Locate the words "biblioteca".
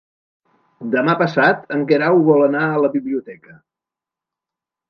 2.97-3.59